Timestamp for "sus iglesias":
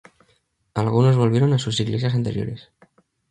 1.59-2.15